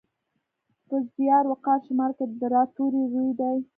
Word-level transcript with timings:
په 0.87 0.95
زیار، 1.15 1.43
وقار، 1.47 1.79
شمار 1.87 2.11
کې 2.17 2.25
د 2.41 2.43
راء 2.53 2.67
توری 2.75 3.03
روي 3.13 3.31
دی. 3.39 3.57